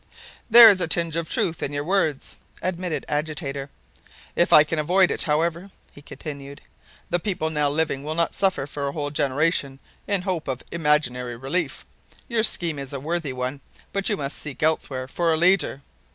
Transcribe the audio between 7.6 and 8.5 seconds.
living will not